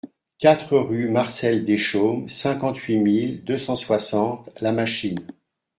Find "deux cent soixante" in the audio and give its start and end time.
3.43-4.49